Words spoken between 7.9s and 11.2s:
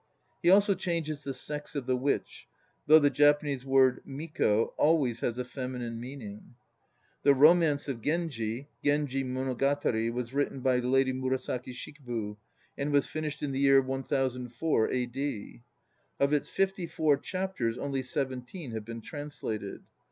Genji" (Genji Monogatari) was written by Lady